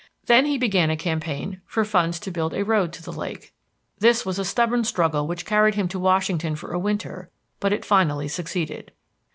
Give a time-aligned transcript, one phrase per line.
[0.25, 3.53] Then he began a campaign for funds to build a road to the lake.
[3.99, 7.85] This was a stubborn struggle which carried him to Washington for a winter, but it
[7.85, 8.93] finally succeeded.